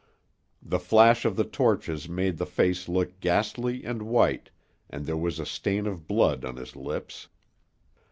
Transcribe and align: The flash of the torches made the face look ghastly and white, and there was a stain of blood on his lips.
The 0.63 0.79
flash 0.79 1.25
of 1.25 1.35
the 1.35 1.43
torches 1.43 2.09
made 2.09 2.39
the 2.39 2.47
face 2.47 2.89
look 2.89 3.19
ghastly 3.19 3.83
and 3.83 4.01
white, 4.01 4.49
and 4.89 5.05
there 5.05 5.15
was 5.15 5.37
a 5.37 5.45
stain 5.45 5.85
of 5.85 6.07
blood 6.07 6.43
on 6.43 6.55
his 6.55 6.75
lips. 6.75 7.27